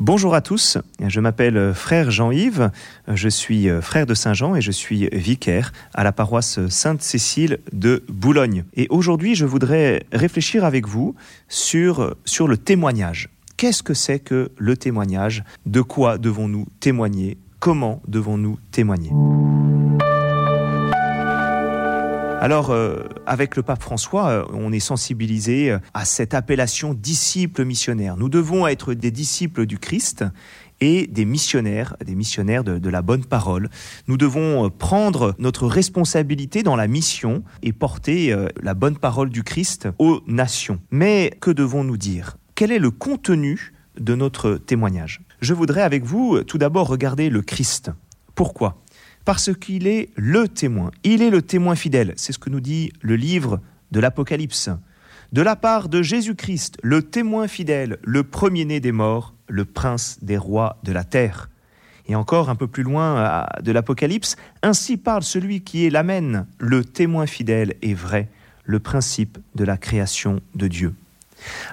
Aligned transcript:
Bonjour 0.00 0.34
à 0.34 0.40
tous, 0.40 0.78
je 1.06 1.20
m'appelle 1.20 1.74
frère 1.74 2.10
Jean-Yves, 2.10 2.70
je 3.06 3.28
suis 3.28 3.68
frère 3.82 4.06
de 4.06 4.14
Saint-Jean 4.14 4.54
et 4.54 4.62
je 4.62 4.70
suis 4.70 5.10
vicaire 5.12 5.74
à 5.92 6.04
la 6.04 6.10
paroisse 6.10 6.66
Sainte-Cécile 6.68 7.58
de 7.74 8.02
Boulogne. 8.08 8.64
Et 8.72 8.86
aujourd'hui, 8.88 9.34
je 9.34 9.44
voudrais 9.44 10.04
réfléchir 10.10 10.64
avec 10.64 10.88
vous 10.88 11.14
sur, 11.48 12.16
sur 12.24 12.48
le 12.48 12.56
témoignage. 12.56 13.28
Qu'est-ce 13.58 13.82
que 13.82 13.92
c'est 13.92 14.20
que 14.20 14.50
le 14.56 14.74
témoignage? 14.74 15.44
De 15.66 15.82
quoi 15.82 16.16
devons-nous 16.16 16.66
témoigner? 16.80 17.36
Comment 17.58 18.00
devons-nous 18.08 18.58
témoigner? 18.70 19.10
Alors, 22.40 22.70
euh, 22.70 23.04
avec 23.26 23.54
le 23.54 23.62
pape 23.62 23.82
François, 23.82 24.28
euh, 24.30 24.44
on 24.54 24.72
est 24.72 24.80
sensibilisé 24.80 25.72
euh, 25.72 25.78
à 25.92 26.06
cette 26.06 26.32
appellation 26.32 26.94
disciple 26.94 27.66
missionnaire. 27.66 28.16
Nous 28.16 28.30
devons 28.30 28.66
être 28.66 28.94
des 28.94 29.10
disciples 29.10 29.66
du 29.66 29.78
Christ 29.78 30.24
et 30.80 31.06
des 31.06 31.26
missionnaires, 31.26 31.96
des 32.02 32.14
missionnaires 32.14 32.64
de, 32.64 32.78
de, 32.78 32.88
la 32.88 33.02
bonne 33.02 33.26
parole. 33.26 33.68
Nous 34.08 34.16
devons 34.16 34.70
prendre 34.70 35.34
notre 35.38 35.66
responsabilité 35.66 36.62
dans 36.62 36.76
la 36.76 36.88
mission 36.88 37.42
et 37.62 37.74
porter 37.74 38.34
la 38.62 38.72
bonne 38.72 38.96
parole 38.96 39.28
du 39.28 39.42
Christ 39.42 39.88
aux 39.98 40.22
nations. 40.26 40.80
Mais 40.90 41.36
que 41.42 41.50
devons-nous 41.50 41.98
dire? 41.98 42.38
Quel 42.54 42.72
est 42.72 42.78
le 42.78 42.90
contenu 42.90 43.74
de 44.00 44.14
notre 44.14 44.54
témoignage? 44.54 45.20
Je 45.42 45.52
voudrais 45.52 45.82
avec 45.82 46.04
vous 46.04 46.42
tout 46.44 46.56
d'abord 46.56 46.88
regarder 46.88 47.28
le 47.28 47.42
Christ. 47.42 47.90
Pourquoi? 48.34 48.80
Parce 49.24 49.54
qu'il 49.54 49.86
est 49.86 50.10
le 50.16 50.48
témoin. 50.48 50.90
Il 51.04 51.22
est 51.22 51.30
le 51.30 51.42
témoin 51.42 51.74
fidèle. 51.74 52.14
C'est 52.16 52.32
ce 52.32 52.38
que 52.38 52.50
nous 52.50 52.60
dit 52.60 52.92
le 53.00 53.16
livre 53.16 53.60
de 53.92 54.00
l'Apocalypse. 54.00 54.70
De 55.32 55.42
la 55.42 55.54
part 55.54 55.88
de 55.88 56.02
Jésus-Christ, 56.02 56.78
le 56.82 57.02
témoin 57.02 57.46
fidèle, 57.46 57.98
le 58.02 58.24
premier-né 58.24 58.80
des 58.80 58.92
morts, 58.92 59.34
le 59.48 59.64
prince 59.64 60.18
des 60.22 60.36
rois 60.36 60.78
de 60.82 60.92
la 60.92 61.04
terre. 61.04 61.48
Et 62.08 62.16
encore 62.16 62.50
un 62.50 62.56
peu 62.56 62.66
plus 62.66 62.82
loin 62.82 63.46
de 63.62 63.70
l'Apocalypse, 63.70 64.34
ainsi 64.62 64.96
parle 64.96 65.22
celui 65.22 65.60
qui 65.60 65.86
est 65.86 65.90
l'Amen, 65.90 66.46
le 66.58 66.84
témoin 66.84 67.26
fidèle 67.26 67.74
et 67.82 67.94
vrai, 67.94 68.28
le 68.64 68.80
principe 68.80 69.38
de 69.54 69.64
la 69.64 69.76
création 69.76 70.40
de 70.56 70.66
Dieu. 70.66 70.94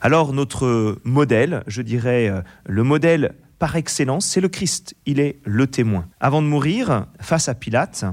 Alors 0.01 0.33
notre 0.33 0.99
modèle, 1.03 1.63
je 1.67 1.81
dirais 1.81 2.29
euh, 2.29 2.41
le 2.67 2.83
modèle 2.83 3.33
par 3.59 3.75
excellence, 3.75 4.25
c'est 4.25 4.41
le 4.41 4.49
Christ, 4.49 4.95
il 5.05 5.19
est 5.19 5.39
le 5.43 5.67
témoin. 5.67 6.07
Avant 6.19 6.41
de 6.41 6.47
mourir, 6.47 7.07
face 7.19 7.49
à 7.49 7.55
Pilate, 7.55 8.05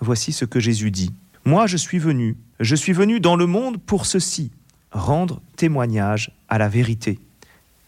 voici 0.00 0.32
ce 0.32 0.44
que 0.44 0.60
Jésus 0.60 0.90
dit. 0.90 1.10
Moi 1.44 1.66
je 1.66 1.76
suis 1.76 1.98
venu, 1.98 2.36
je 2.60 2.76
suis 2.76 2.92
venu 2.92 3.18
dans 3.18 3.36
le 3.36 3.46
monde 3.46 3.78
pour 3.78 4.06
ceci, 4.06 4.52
rendre 4.92 5.40
témoignage 5.56 6.32
à 6.48 6.58
la 6.58 6.68
vérité. 6.68 7.18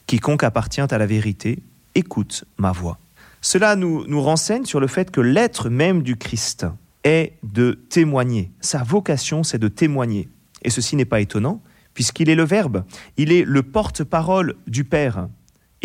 Quiconque 0.06 0.42
appartient 0.42 0.80
à 0.80 0.98
la 0.98 1.06
vérité, 1.06 1.62
écoute 1.94 2.44
ma 2.58 2.72
voix. 2.72 2.98
Cela 3.40 3.76
nous, 3.76 4.22
renseigne 4.22 4.64
sur 4.64 4.80
le 4.80 4.86
fait 4.86 5.10
que 5.10 5.20
l'être 5.20 5.68
même 5.68 6.02
du 6.02 6.16
Christ 6.16 6.66
est 7.04 7.34
de 7.42 7.78
témoigner. 7.90 8.50
Sa 8.60 8.82
vocation, 8.82 9.42
c'est 9.42 9.58
de 9.58 9.68
témoigner. 9.68 10.28
Et 10.62 10.70
ceci 10.70 10.96
n'est 10.96 11.04
pas 11.04 11.20
étonnant, 11.20 11.60
puisqu'il 11.92 12.30
est 12.30 12.34
le 12.34 12.44
Verbe, 12.44 12.84
il 13.18 13.32
est 13.32 13.44
le 13.44 13.62
porte-parole 13.62 14.54
du 14.66 14.84
Père 14.84 15.28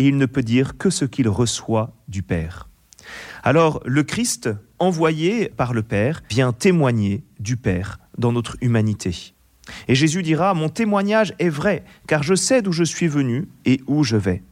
et 0.00 0.06
il 0.06 0.16
ne 0.16 0.24
peut 0.24 0.42
dire 0.42 0.78
que 0.78 0.88
ce 0.88 1.04
qu'il 1.04 1.28
reçoit 1.28 1.92
du 2.08 2.22
Père. 2.22 2.68
Alors 3.42 3.82
le 3.84 4.02
Christ, 4.02 4.48
envoyé 4.78 5.50
par 5.50 5.74
le 5.74 5.82
Père, 5.82 6.22
vient 6.30 6.54
témoigner 6.54 7.22
du 7.38 7.58
Père 7.58 7.98
dans 8.16 8.32
notre 8.32 8.56
humanité. 8.62 9.34
Et 9.88 9.94
Jésus 9.94 10.22
dira, 10.22 10.54
Mon 10.54 10.70
témoignage 10.70 11.34
est 11.38 11.50
vrai, 11.50 11.84
car 12.06 12.22
je 12.22 12.34
sais 12.34 12.62
d'où 12.62 12.72
je 12.72 12.82
suis 12.82 13.08
venu 13.08 13.46
et 13.66 13.82
où 13.86 14.02
je 14.02 14.16
vais. 14.16 14.42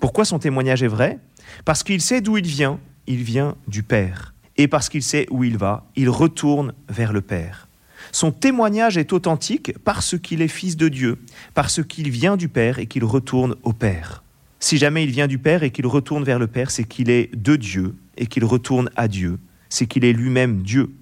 Pourquoi 0.00 0.24
son 0.24 0.38
témoignage 0.38 0.84
est 0.84 0.88
vrai? 0.88 1.18
Parce 1.64 1.82
qu'il 1.82 2.00
sait 2.00 2.20
d'où 2.20 2.38
il 2.38 2.46
vient, 2.46 2.78
il 3.08 3.24
vient 3.24 3.56
du 3.66 3.82
Père. 3.82 4.34
Et 4.56 4.68
parce 4.68 4.88
qu'il 4.88 5.02
sait 5.02 5.26
où 5.30 5.42
il 5.42 5.58
va, 5.58 5.84
il 5.96 6.10
retourne 6.10 6.74
vers 6.88 7.12
le 7.12 7.22
Père. 7.22 7.66
Son 8.12 8.30
témoignage 8.30 8.98
est 8.98 9.12
authentique 9.12 9.76
parce 9.82 10.16
qu'il 10.16 10.42
est 10.42 10.48
fils 10.48 10.76
de 10.76 10.88
Dieu, 10.88 11.18
parce 11.54 11.82
qu'il 11.82 12.08
vient 12.08 12.36
du 12.36 12.48
Père 12.48 12.78
et 12.78 12.86
qu'il 12.86 13.04
retourne 13.04 13.56
au 13.64 13.72
Père. 13.72 14.21
Si 14.62 14.78
jamais 14.78 15.02
il 15.02 15.10
vient 15.10 15.26
du 15.26 15.38
Père 15.38 15.64
et 15.64 15.72
qu'il 15.72 15.88
retourne 15.88 16.22
vers 16.22 16.38
le 16.38 16.46
Père, 16.46 16.70
c'est 16.70 16.84
qu'il 16.84 17.10
est 17.10 17.34
de 17.34 17.56
Dieu 17.56 17.96
et 18.16 18.26
qu'il 18.26 18.44
retourne 18.44 18.90
à 18.94 19.08
Dieu. 19.08 19.40
C'est 19.68 19.88
qu'il 19.88 20.04
est 20.04 20.12
lui-même 20.12 20.62
Dieu. 20.62 20.92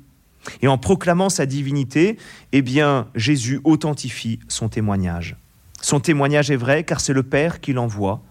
Et 0.63 0.67
en 0.67 0.79
proclamant 0.79 1.29
sa 1.29 1.45
divinité, 1.45 2.17
eh 2.53 2.63
bien, 2.63 3.09
Jésus 3.15 3.61
authentifie 3.65 4.41
son 4.49 4.71
témoignage. 4.71 5.37
Son 5.83 6.01
témoignage 6.01 6.51
est 6.51 6.57
vrai 6.57 6.85
car 6.85 7.03
c'est 7.03 7.13
le 7.13 7.23
Père 7.23 7.61
qui 7.61 7.75
l'envoie 7.75 8.23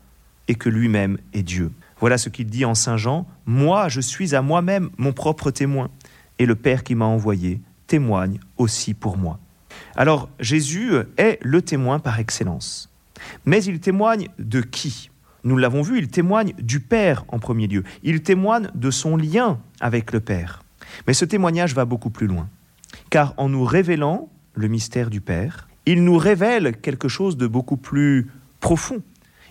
et 0.48 0.56
que 0.56 0.68
lui-même 0.68 1.20
est 1.34 1.44
Dieu. 1.44 1.72
Voilà 2.00 2.18
ce 2.18 2.30
qu'il 2.30 2.48
dit 2.48 2.66
en 2.66 2.74
Saint 2.74 2.98
Jean, 2.98 3.28
Moi, 3.46 3.88
je 3.88 4.02
suis 4.02 4.34
à 4.34 4.42
moi-même 4.42 4.90
mon 4.98 5.14
propre 5.14 5.52
témoin, 5.52 5.92
et 6.40 6.48
le 6.48 6.56
Père 6.56 6.84
qui 6.84 6.96
m'a 6.96 7.06
envoyé 7.06 7.62
témoigne 7.86 8.40
aussi 8.58 8.96
pour 8.96 9.16
moi. 9.16 9.38
Alors 9.96 10.28
Jésus 10.40 10.92
est 11.18 11.38
le 11.44 11.62
témoin 11.62 12.00
par 12.00 12.20
excellence. 12.20 12.90
Mais 13.46 13.64
il 13.64 13.80
témoigne 13.80 14.28
de 14.40 14.62
qui? 14.62 15.12
Nous 15.44 15.58
l'avons 15.58 15.82
vu, 15.82 15.98
il 16.00 16.10
témoigne 16.10 16.54
du 16.60 16.80
Père 16.80 17.26
en 17.30 17.40
premier 17.40 17.68
lieu. 17.68 17.84
Il 18.04 18.22
témoigne 18.22 18.70
de 18.76 18.92
son 18.92 19.18
lien 19.18 19.60
avec 19.80 20.12
le 20.12 20.20
Père. 20.20 20.64
Mais 21.08 21.14
ce 21.14 21.26
témoignage 21.26 21.74
va 21.74 21.86
beaucoup 21.86 22.10
plus 22.10 22.28
loin. 22.28 22.50
Car 23.10 23.34
en 23.38 23.50
nous 23.50 23.64
révélant 23.64 24.30
le 24.54 24.68
mystère 24.68 25.10
du 25.10 25.22
Père, 25.22 25.68
il 25.86 26.04
nous 26.04 26.18
révèle 26.18 26.78
quelque 26.78 27.08
chose 27.08 27.38
de 27.38 27.48
beaucoup 27.48 27.78
plus 27.78 28.28
profond. 28.60 29.02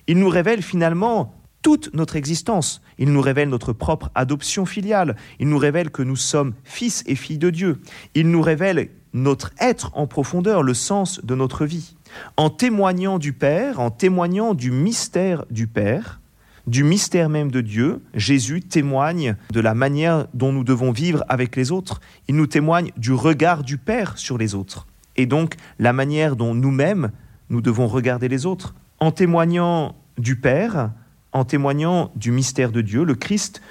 Il 0.06 0.18
nous 0.18 0.28
révèle 0.28 0.62
finalement 0.62 1.34
toute 1.62 1.92
notre 1.94 2.16
existence. 2.16 2.80
Il 2.98 3.12
nous 3.12 3.20
révèle 3.20 3.48
notre 3.48 3.72
propre 3.72 4.10
adoption 4.14 4.66
filiale. 4.66 5.16
Il 5.40 5.48
nous 5.48 5.58
révèle 5.58 5.90
que 5.90 6.02
nous 6.02 6.16
sommes 6.16 6.54
fils 6.64 7.02
et 7.06 7.14
filles 7.14 7.38
de 7.38 7.50
Dieu. 7.50 7.80
Il 8.14 8.30
nous 8.30 8.42
révèle 8.42 8.90
notre 9.12 9.52
être 9.60 9.90
en 9.94 10.06
profondeur, 10.06 10.62
le 10.62 10.74
sens 10.74 11.20
de 11.24 11.34
notre 11.34 11.66
vie. 11.66 11.96
En 12.36 12.50
témoignant 12.50 13.18
du 13.18 13.32
Père, 13.32 13.80
en 13.80 13.90
témoignant 13.90 14.54
du 14.54 14.70
mystère 14.70 15.44
du 15.50 15.66
Père, 15.66 16.20
du 16.66 16.84
mystère 16.84 17.28
même 17.28 17.50
de 17.50 17.60
Dieu, 17.60 18.02
Jésus 18.14 18.60
témoigne 18.60 19.36
de 19.50 19.60
la 19.60 19.74
manière 19.74 20.26
dont 20.34 20.52
nous 20.52 20.64
devons 20.64 20.92
vivre 20.92 21.24
avec 21.28 21.56
les 21.56 21.72
autres. 21.72 22.00
Il 22.28 22.36
nous 22.36 22.46
témoigne 22.46 22.92
du 22.96 23.12
regard 23.12 23.62
du 23.62 23.78
Père 23.78 24.18
sur 24.18 24.36
les 24.36 24.54
autres. 24.54 24.86
Et 25.16 25.26
donc 25.26 25.54
la 25.78 25.92
manière 25.92 26.36
dont 26.36 26.54
nous-mêmes, 26.54 27.10
nous 27.48 27.62
devons 27.62 27.86
regarder 27.86 28.28
les 28.28 28.44
autres. 28.44 28.74
En 29.00 29.10
témoignant 29.12 29.96
du 30.18 30.36
Père, 30.36 30.90
en 31.32 31.44
témoignant 31.44 32.12
du 32.16 32.30
mystère 32.30 32.70
de 32.70 32.82
Dieu, 32.82 33.04
le 33.04 33.14
Christ 33.14 33.62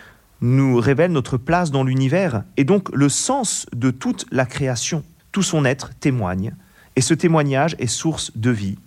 nous 0.42 0.80
révèle 0.80 1.12
notre 1.12 1.38
place 1.38 1.72
dans 1.72 1.84
l'univers 1.84 2.44
et 2.58 2.64
donc 2.64 2.90
le 2.94 3.10
sens 3.10 3.66
de 3.76 3.92
toute 3.92 4.26
la 4.32 4.46
création. 4.46 5.04
Tout 5.38 5.44
son 5.44 5.66
être 5.66 5.92
témoigne 6.00 6.56
et 6.96 7.02
ce 7.02 7.14
témoignage 7.14 7.76
est 7.78 7.86
source 7.86 8.36
de 8.36 8.50
vie. 8.50 8.80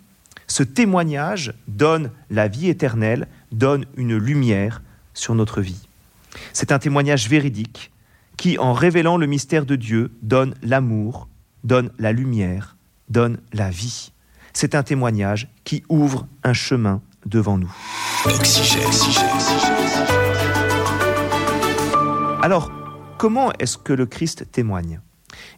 Ce 0.49 0.65
témoignage 0.65 1.55
donne 1.69 2.11
la 2.28 2.49
vie 2.49 2.69
éternelle, 2.69 3.28
donne 3.53 3.87
une 3.97 4.16
lumière 4.16 4.83
sur 5.15 5.37
notre 5.37 5.60
vie. 5.60 5.87
C'est 6.53 6.72
un 6.72 6.81
témoignage 6.81 7.28
véridique 7.28 7.93
qui, 8.37 8.59
en 8.59 8.72
révélant 8.72 9.16
le 9.16 9.28
mystère 9.28 9.65
de 9.65 9.77
Dieu, 9.77 10.10
donne 10.22 10.56
l'amour, 10.60 11.28
donne 11.62 11.93
la 12.00 12.10
lumière, 12.10 12.77
donne 13.09 13.39
la 13.53 13.71
vie. 13.71 14.10
C'est 14.53 14.75
un 14.75 14.83
témoignage 14.83 15.47
qui 15.62 15.84
ouvre 15.89 16.27
un 16.43 16.53
chemin 16.53 17.00
devant 17.27 17.59
nous. 17.59 17.72
Alors, 22.43 22.72
comment 23.19 23.53
est-ce 23.60 23.78
que 23.78 23.93
le 23.93 24.06
Christ 24.06 24.50
témoigne? 24.50 25.00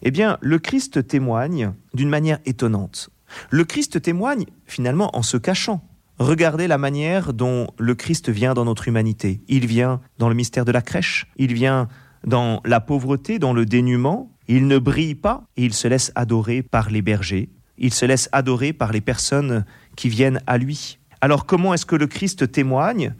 Eh 0.01 0.11
bien, 0.11 0.37
le 0.41 0.59
Christ 0.59 1.07
témoigne 1.07 1.73
d'une 1.93 2.09
manière 2.09 2.39
étonnante. 2.45 3.09
Le 3.49 3.63
Christ 3.63 4.01
témoigne 4.01 4.45
finalement 4.65 5.15
en 5.17 5.23
se 5.23 5.37
cachant. 5.37 5.81
Regardez 6.19 6.67
la 6.67 6.77
manière 6.77 7.33
dont 7.33 7.67
le 7.79 7.95
Christ 7.95 8.29
vient 8.29 8.53
dans 8.53 8.65
notre 8.65 8.87
humanité. 8.87 9.41
Il 9.47 9.65
vient 9.65 9.99
dans 10.19 10.29
le 10.29 10.35
mystère 10.35 10.65
de 10.65 10.71
la 10.71 10.81
crèche, 10.81 11.27
il 11.37 11.53
vient 11.53 11.87
dans 12.25 12.61
la 12.65 12.79
pauvreté, 12.79 13.39
dans 13.39 13.53
le 13.53 13.65
dénuement, 13.65 14.31
il 14.47 14.67
ne 14.67 14.77
brille 14.77 15.15
pas 15.15 15.45
et 15.57 15.65
il 15.65 15.73
se 15.73 15.87
laisse 15.87 16.11
adorer 16.15 16.61
par 16.61 16.89
les 16.89 17.01
bergers, 17.01 17.49
il 17.77 17.93
se 17.93 18.05
laisse 18.05 18.29
adorer 18.31 18.73
par 18.73 18.91
les 18.91 19.01
personnes 19.01 19.65
qui 19.95 20.09
viennent 20.09 20.41
à 20.47 20.57
lui. 20.57 20.99
Alors 21.21 21.45
comment 21.45 21.73
est-ce 21.73 21.85
que 21.85 21.95
le 21.95 22.07
Christ 22.07 22.51
témoigne? 22.51 23.15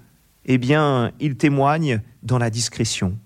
Eh 0.45 0.57
bien, 0.57 1.11
il 1.19 1.35
témoigne 1.35 2.01
dans 2.21 2.37
la 2.37 2.49
discrétion, 2.49 3.17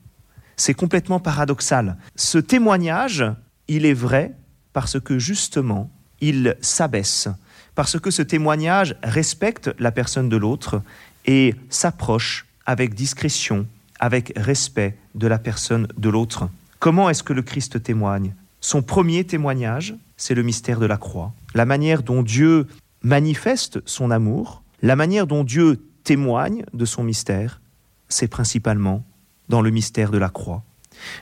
c'est 0.57 0.73
complètement 0.73 1.19
paradoxal. 1.19 1.97
Ce 2.15 2.37
témoignage, 2.37 3.23
il 3.67 3.85
est 3.85 3.93
vrai 3.93 4.33
parce 4.73 4.99
que 4.99 5.17
justement, 5.19 5.89
il 6.19 6.57
s'abaisse, 6.61 7.29
parce 7.75 7.99
que 7.99 8.11
ce 8.11 8.23
témoignage 8.23 8.95
respecte 9.03 9.73
la 9.79 9.91
personne 9.91 10.29
de 10.29 10.37
l'autre 10.37 10.81
et 11.25 11.55
s'approche 11.69 12.45
avec 12.65 12.95
discrétion, 12.95 13.67
avec 13.99 14.33
respect 14.35 14.97
de 15.15 15.27
la 15.27 15.37
personne 15.37 15.87
de 15.97 16.09
l'autre. 16.09 16.49
Comment 16.79 17.09
est-ce 17.09 17.23
que 17.23 17.33
le 17.33 17.41
Christ 17.43 17.81
témoigne? 17.81 18.33
Son 18.61 18.81
premier 18.81 19.23
témoignage, 19.23 19.95
c'est 20.17 20.35
le 20.35 20.43
mystère 20.43 20.79
de 20.79 20.85
la 20.85 20.97
croix, 20.97 21.33
la 21.53 21.65
manière 21.65 22.03
dont 22.03 22.23
Dieu 22.23 22.67
manifeste 23.03 23.79
son 23.85 24.11
amour, 24.11 24.63
la 24.81 24.95
manière 24.95 25.27
dont 25.27 25.43
Dieu 25.43 25.79
témoigne 26.03 26.63
de 26.73 26.85
son 26.85 27.03
mystère, 27.03 27.61
c'est 28.09 28.27
principalement 28.27 29.03
dans 29.49 29.61
le 29.61 29.69
mystère 29.69 30.11
de 30.11 30.17
la 30.17 30.29
croix. 30.29 30.63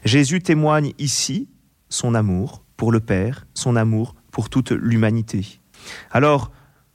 Jésus 0.04 0.42
témoigne 0.42 0.94
ici 1.00 1.50
son 1.90 2.16
amour 2.16 2.64
pour 2.78 2.92
le 2.92 3.00
Père, 3.00 3.48
son 3.54 3.76
amour 3.76 4.16
pour 4.32 4.50
toute 4.50 4.72
l'humanité. 4.72 5.60
Alors, 6.12 6.52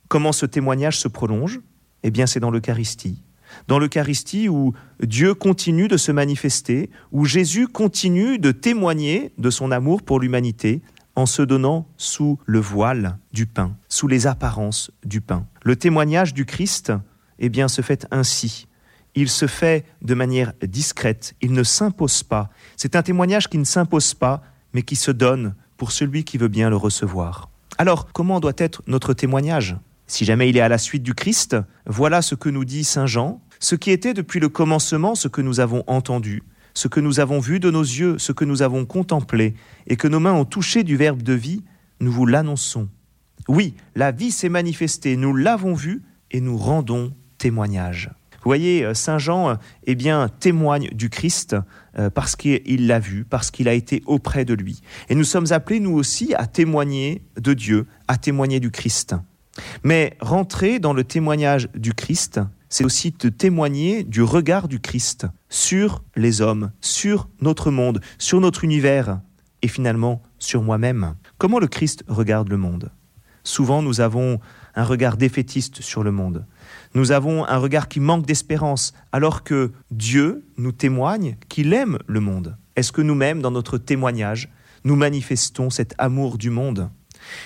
comment 0.08 0.32
ce 0.32 0.46
témoignage 0.46 0.98
se 0.98 1.08
prolonge? 1.08 1.60
Eh 2.02 2.10
bien, 2.10 2.26
c'est 2.26 2.40
dans 2.40 2.50
l'Eucharistie. 2.50 3.22
Dans 3.66 3.78
l'Eucharistie 3.78 4.48
où 4.48 4.74
Dieu 5.02 5.34
continue 5.34 5.88
de 5.88 5.96
se 5.96 6.12
manifester, 6.12 6.90
où 7.12 7.24
Jésus 7.24 7.66
continue 7.66 8.38
de 8.38 8.52
témoigner 8.52 9.32
de 9.38 9.50
son 9.50 9.70
amour 9.70 10.02
pour 10.02 10.20
l'humanité 10.20 10.82
en 11.16 11.26
se 11.26 11.42
donnant 11.42 11.86
sous 11.96 12.38
le 12.46 12.60
voile 12.60 13.18
du 13.32 13.46
pain, 13.46 13.76
sous 13.88 14.06
les 14.06 14.26
apparences 14.26 14.90
du 15.04 15.20
pain. 15.20 15.46
Le 15.64 15.76
témoignage 15.76 16.32
du 16.34 16.46
Christ, 16.46 16.92
eh 17.38 17.48
bien, 17.48 17.68
se 17.68 17.82
fait 17.82 18.06
ainsi. 18.10 18.68
Il 19.14 19.28
se 19.28 19.46
fait 19.46 19.84
de 20.02 20.14
manière 20.14 20.52
discrète, 20.62 21.34
il 21.40 21.52
ne 21.52 21.62
s'impose 21.62 22.22
pas. 22.22 22.50
C'est 22.76 22.96
un 22.96 23.02
témoignage 23.02 23.48
qui 23.48 23.58
ne 23.58 23.64
s'impose 23.64 24.14
pas, 24.14 24.42
mais 24.72 24.82
qui 24.82 24.96
se 24.96 25.10
donne 25.10 25.54
pour 25.76 25.92
celui 25.92 26.24
qui 26.24 26.38
veut 26.38 26.48
bien 26.48 26.70
le 26.70 26.76
recevoir. 26.76 27.50
Alors, 27.78 28.12
comment 28.12 28.40
doit 28.40 28.52
être 28.58 28.82
notre 28.86 29.14
témoignage 29.14 29.76
Si 30.06 30.24
jamais 30.24 30.48
il 30.48 30.56
est 30.56 30.60
à 30.60 30.68
la 30.68 30.78
suite 30.78 31.02
du 31.02 31.14
Christ, 31.14 31.56
voilà 31.86 32.22
ce 32.22 32.34
que 32.34 32.48
nous 32.48 32.64
dit 32.64 32.84
Saint 32.84 33.06
Jean, 33.06 33.40
ce 33.58 33.74
qui 33.74 33.90
était 33.90 34.14
depuis 34.14 34.40
le 34.40 34.48
commencement 34.48 35.14
ce 35.14 35.28
que 35.28 35.40
nous 35.40 35.60
avons 35.60 35.84
entendu, 35.86 36.42
ce 36.74 36.88
que 36.88 37.00
nous 37.00 37.20
avons 37.20 37.40
vu 37.40 37.60
de 37.60 37.70
nos 37.70 37.82
yeux, 37.82 38.18
ce 38.18 38.32
que 38.32 38.44
nous 38.44 38.62
avons 38.62 38.84
contemplé, 38.84 39.54
et 39.86 39.96
que 39.96 40.08
nos 40.08 40.20
mains 40.20 40.32
ont 40.32 40.44
touché 40.44 40.82
du 40.82 40.96
Verbe 40.96 41.22
de 41.22 41.32
vie, 41.32 41.62
nous 42.00 42.12
vous 42.12 42.26
l'annonçons. 42.26 42.88
Oui, 43.48 43.74
la 43.94 44.12
vie 44.12 44.30
s'est 44.30 44.48
manifestée, 44.48 45.16
nous 45.16 45.34
l'avons 45.34 45.74
vue, 45.74 46.02
et 46.30 46.40
nous 46.40 46.56
rendons 46.56 47.12
témoignage. 47.38 48.10
Vous 48.42 48.48
voyez, 48.48 48.84
euh, 48.84 48.94
Saint 48.94 49.18
Jean 49.18 49.58
eh 49.84 49.94
bien, 49.94 50.28
témoigne 50.28 50.88
du 50.92 51.10
Christ 51.10 51.56
euh, 51.98 52.08
parce 52.08 52.36
qu'il 52.36 52.86
l'a 52.86 52.98
vu, 52.98 53.24
parce 53.24 53.50
qu'il 53.50 53.68
a 53.68 53.74
été 53.74 54.02
auprès 54.06 54.44
de 54.44 54.54
lui. 54.54 54.80
Et 55.08 55.14
nous 55.14 55.24
sommes 55.24 55.50
appelés, 55.50 55.80
nous 55.80 55.92
aussi, 55.92 56.34
à 56.34 56.46
témoigner 56.46 57.22
de 57.38 57.52
Dieu, 57.52 57.86
à 58.08 58.16
témoigner 58.16 58.60
du 58.60 58.70
Christ. 58.70 59.14
Mais 59.84 60.16
rentrer 60.20 60.78
dans 60.78 60.94
le 60.94 61.04
témoignage 61.04 61.68
du 61.74 61.92
Christ, 61.92 62.40
c'est 62.70 62.84
aussi 62.84 63.10
de 63.10 63.28
témoigner 63.28 64.04
du 64.04 64.22
regard 64.22 64.68
du 64.68 64.80
Christ 64.80 65.26
sur 65.48 66.02
les 66.16 66.40
hommes, 66.40 66.70
sur 66.80 67.28
notre 67.40 67.70
monde, 67.70 68.00
sur 68.18 68.40
notre 68.40 68.64
univers 68.64 69.20
et 69.62 69.68
finalement 69.68 70.22
sur 70.38 70.62
moi-même. 70.62 71.16
Comment 71.36 71.58
le 71.58 71.66
Christ 71.66 72.04
regarde 72.08 72.48
le 72.48 72.56
monde? 72.56 72.90
Souvent 73.42 73.82
nous 73.82 74.00
avons 74.00 74.38
un 74.74 74.84
regard 74.84 75.16
défaitiste 75.16 75.82
sur 75.82 76.02
le 76.02 76.12
monde. 76.12 76.46
Nous 76.94 77.12
avons 77.12 77.44
un 77.46 77.56
regard 77.58 77.88
qui 77.88 78.00
manque 78.00 78.26
d'espérance 78.26 78.92
alors 79.12 79.42
que 79.42 79.72
Dieu 79.90 80.44
nous 80.56 80.72
témoigne 80.72 81.36
qu'il 81.48 81.72
aime 81.72 81.98
le 82.06 82.20
monde. 82.20 82.56
Est-ce 82.76 82.92
que 82.92 83.02
nous-mêmes, 83.02 83.42
dans 83.42 83.50
notre 83.50 83.78
témoignage, 83.78 84.48
nous 84.84 84.96
manifestons 84.96 85.70
cet 85.70 85.94
amour 85.98 86.38
du 86.38 86.50
monde? 86.50 86.90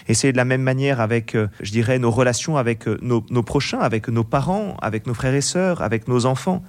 Et 0.08 0.14
c'est 0.14 0.32
de 0.32 0.36
la 0.36 0.44
même 0.44 0.62
manière 0.62 1.00
avec, 1.00 1.34
euh, 1.34 1.48
je 1.60 1.72
dirais, 1.72 1.98
nos 1.98 2.10
relations 2.10 2.56
avec 2.56 2.86
euh, 2.88 2.98
nos, 3.02 3.42
prochains, 3.42 3.80
avec 3.80 4.08
nos 4.08 4.24
parents, 4.24 4.76
avec 4.80 5.06
nos 5.06 5.14
frères 5.14 5.34
et 5.34 5.40
sœurs, 5.40 5.82
avec 5.82 6.08
nos 6.08 6.26
enfants. 6.26 6.62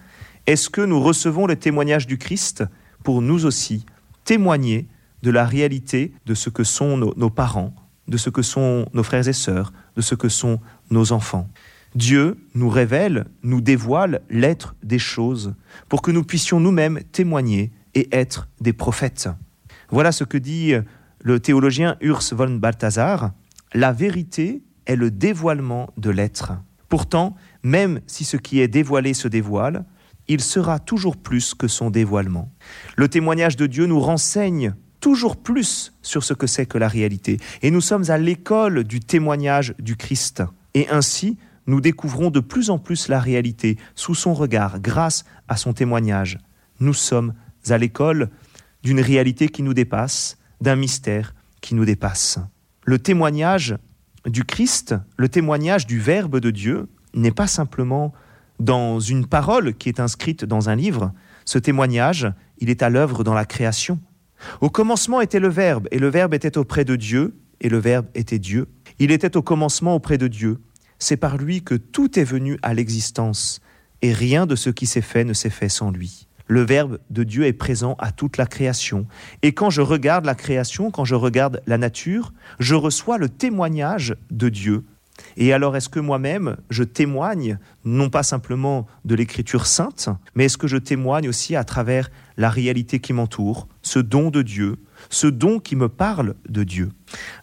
Est-ce 0.47 0.69
que 0.69 0.81
nous 0.81 1.01
recevons 1.01 1.47
le 1.47 1.55
témoignage 1.55 2.07
du 2.07 2.17
Christ 2.17 2.63
pour 3.03 3.21
nous 3.21 3.45
aussi 3.45 3.85
témoigner 4.23 4.87
de 5.23 5.31
la 5.31 5.45
réalité 5.45 6.13
de 6.25 6.33
ce 6.33 6.49
que 6.49 6.63
sont 6.63 6.97
nos, 6.97 7.29
parents, 7.29 7.73
de 8.07 8.17
ce 8.17 8.29
que 8.29 8.41
sont 8.41 8.87
nos 8.93 9.03
frères 9.03 9.27
et 9.27 9.33
sœurs, 9.33 9.73
de 9.95 10.01
ce 10.01 10.15
que 10.15 10.29
sont 10.29 10.59
nos 10.89 11.11
enfants 11.11 11.49
Dieu 11.95 12.37
nous 12.53 12.69
révèle, 12.69 13.25
nous 13.41 13.61
dévoile 13.61 14.21
l'être 14.29 14.75
des 14.83 14.99
choses 14.99 15.55
pour 15.87 16.01
que 16.01 16.11
nous 16.11 16.23
puissions 16.23 16.59
nous-mêmes 16.59 16.99
témoigner 17.13 17.71
et 17.95 18.09
être 18.11 18.49
des 18.59 18.73
prophètes. 18.73 19.29
Voilà 19.89 20.11
ce 20.11 20.25
que 20.25 20.37
dit 20.37 20.73
le 21.21 21.39
théologien 21.39 21.95
Urs 22.01 22.21
von 22.33 22.55
Balthasar, 22.55 23.31
la 23.73 23.93
vérité 23.93 24.61
est 24.85 24.97
le 24.97 25.09
dévoilement 25.09 25.89
de 25.95 26.09
l'être. 26.09 26.51
Pourtant, 26.89 27.35
même 27.63 28.01
si 28.07 28.25
ce 28.25 28.35
qui 28.37 28.59
est 28.59 28.67
dévoilé 28.67 29.13
se 29.13 29.29
dévoile, 29.29 29.85
il 30.27 30.41
sera 30.41 30.79
toujours 30.79 31.15
plus 31.15 31.53
que 31.53 31.67
son 31.67 31.91
dévoilement. 31.91 32.51
Le 32.97 33.07
témoignage 33.07 33.55
de 33.55 33.67
Dieu 33.67 33.85
nous 33.85 33.99
renseigne 33.99 34.75
toujours 35.05 35.37
plus 35.37 35.93
sur 36.01 36.23
ce 36.23 36.33
que 36.33 36.47
c'est 36.47 36.65
que 36.65 36.79
la 36.79 36.87
réalité. 36.87 37.37
Et 37.61 37.69
nous 37.69 37.79
sommes 37.79 38.09
à 38.09 38.17
l'école 38.17 38.83
du 38.83 38.99
témoignage 38.99 39.75
du 39.77 39.95
Christ. 39.95 40.41
Et 40.73 40.89
ainsi, 40.89 41.37
nous 41.67 41.79
découvrons 41.79 42.31
de 42.31 42.39
plus 42.39 42.71
en 42.71 42.79
plus 42.79 43.07
la 43.07 43.19
réalité 43.19 43.77
sous 43.93 44.15
son 44.15 44.33
regard, 44.33 44.79
grâce 44.79 45.23
à 45.47 45.57
son 45.57 45.73
témoignage. 45.73 46.39
Nous 46.79 46.95
sommes 46.95 47.35
à 47.69 47.77
l'école 47.77 48.31
d'une 48.81 48.99
réalité 48.99 49.47
qui 49.47 49.61
nous 49.61 49.75
dépasse, 49.75 50.39
d'un 50.59 50.75
mystère 50.75 51.35
qui 51.61 51.75
nous 51.75 51.85
dépasse. 51.85 52.39
Le 52.83 52.97
témoignage 52.97 53.77
du 54.25 54.43
Christ, 54.43 54.95
le 55.17 55.29
témoignage 55.29 55.85
du 55.85 55.99
Verbe 55.99 56.39
de 56.39 56.49
Dieu, 56.49 56.87
n'est 57.13 57.29
pas 57.29 57.45
simplement 57.45 58.11
dans 58.59 58.99
une 58.99 59.27
parole 59.27 59.75
qui 59.75 59.87
est 59.87 59.99
inscrite 59.99 60.45
dans 60.45 60.69
un 60.69 60.75
livre. 60.75 61.11
Ce 61.45 61.59
témoignage, 61.59 62.33
il 62.57 62.71
est 62.71 62.81
à 62.81 62.89
l'œuvre 62.89 63.23
dans 63.23 63.35
la 63.35 63.45
création. 63.45 63.99
Au 64.61 64.69
commencement 64.69 65.21
était 65.21 65.39
le 65.39 65.49
Verbe, 65.49 65.87
et 65.91 65.99
le 65.99 66.09
Verbe 66.09 66.33
était 66.33 66.57
auprès 66.57 66.85
de 66.85 66.95
Dieu, 66.95 67.35
et 67.61 67.69
le 67.69 67.77
Verbe 67.77 68.07
était 68.15 68.39
Dieu. 68.39 68.67
Il 68.99 69.11
était 69.11 69.37
au 69.37 69.41
commencement 69.41 69.95
auprès 69.95 70.17
de 70.17 70.27
Dieu. 70.27 70.59
C'est 70.99 71.17
par 71.17 71.37
lui 71.37 71.61
que 71.61 71.75
tout 71.75 72.19
est 72.19 72.23
venu 72.23 72.57
à 72.61 72.73
l'existence, 72.73 73.61
et 74.01 74.13
rien 74.13 74.45
de 74.45 74.55
ce 74.55 74.69
qui 74.69 74.85
s'est 74.85 75.01
fait 75.01 75.23
ne 75.23 75.33
s'est 75.33 75.49
fait 75.49 75.69
sans 75.69 75.91
lui. 75.91 76.27
Le 76.47 76.61
Verbe 76.61 76.99
de 77.09 77.23
Dieu 77.23 77.45
est 77.45 77.53
présent 77.53 77.95
à 77.97 78.11
toute 78.11 78.37
la 78.37 78.45
création. 78.45 79.07
Et 79.41 79.53
quand 79.53 79.71
je 79.71 79.81
regarde 79.81 80.25
la 80.25 80.35
création, 80.35 80.91
quand 80.91 81.05
je 81.05 81.15
regarde 81.15 81.61
la 81.65 81.79
nature, 81.79 82.33
je 82.59 82.75
reçois 82.75 83.17
le 83.17 83.29
témoignage 83.29 84.15
de 84.29 84.49
Dieu. 84.49 84.85
Et 85.37 85.53
alors 85.53 85.75
est-ce 85.75 85.89
que 85.89 85.99
moi-même, 85.99 86.57
je 86.69 86.83
témoigne, 86.83 87.57
non 87.83 88.09
pas 88.09 88.23
simplement 88.23 88.87
de 89.05 89.15
l'écriture 89.15 89.65
sainte, 89.65 90.09
mais 90.33 90.45
est-ce 90.45 90.57
que 90.57 90.67
je 90.67 90.77
témoigne 90.77 91.29
aussi 91.29 91.55
à 91.55 91.63
travers 91.63 92.09
la 92.37 92.49
réalité 92.49 92.99
qui 92.99 93.13
m'entoure, 93.13 93.67
ce 93.81 93.99
don 93.99 94.29
de 94.29 94.41
Dieu, 94.41 94.77
ce 95.09 95.27
don 95.27 95.59
qui 95.59 95.75
me 95.75 95.89
parle 95.89 96.35
de 96.49 96.63
Dieu? 96.63 96.89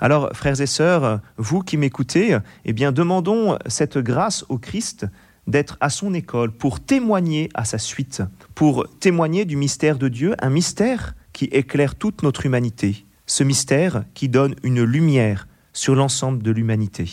Alors, 0.01 0.31
frères 0.35 0.61
et 0.61 0.67
sœurs, 0.67 1.21
vous 1.37 1.61
qui 1.61 1.77
m'écoutez, 1.77 2.39
eh 2.65 2.73
bien, 2.73 2.93
demandons 2.93 3.59
cette 3.67 3.99
grâce 3.99 4.45
au 4.49 4.59
Christ 4.59 5.07
d'être 5.47 5.77
à 5.81 5.91
son 5.91 6.15
école 6.15 6.53
pour 6.53 6.81
témoigner 6.81 7.49
à 7.55 7.65
sa 7.65 7.79
suite, 7.79 8.23
pour 8.55 8.87
témoigner 9.01 9.45
du 9.45 9.57
mystère 9.57 9.99
de 9.99 10.09
Dieu, 10.09 10.35
un 10.41 10.51
mystère 10.51 11.15
qui 11.33 11.47
éclaire 11.47 11.95
toute 11.95 12.23
notre 12.23 12.47
humanité, 12.47 13.07
ce 13.27 13.45
mystère 13.45 14.05
qui 14.15 14.29
donne 14.29 14.55
une 14.63 14.83
lumière 14.83 15.49
sur 15.73 15.95
l'ensemble 15.95 16.43
de 16.43 16.51
l'humanité. 16.51 17.11